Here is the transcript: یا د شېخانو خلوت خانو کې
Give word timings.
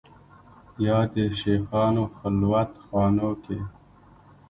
یا 0.85 0.99
د 1.13 1.15
شېخانو 1.39 2.03
خلوت 2.17 2.71
خانو 2.85 3.29
کې 3.43 3.59